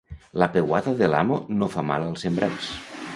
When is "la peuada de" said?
0.43-1.11